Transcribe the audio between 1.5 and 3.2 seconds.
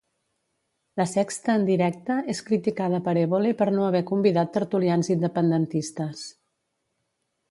En Directe és criticada per